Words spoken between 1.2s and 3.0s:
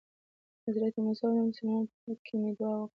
او نورو مسلمانانو په حق کې مې دعا وکړه.